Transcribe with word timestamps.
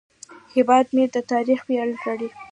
هیواد 0.53 0.85
مې 0.95 1.05
د 1.13 1.17
تاریخ 1.31 1.59
ویاړ 1.67 1.89
لري 2.05 2.29